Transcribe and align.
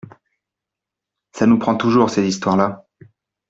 Ca 1.31 1.45
nous 1.45 1.59
prend 1.59 1.75
toujours, 1.77 2.09
ces 2.09 2.27
histoires-là. 2.27 2.87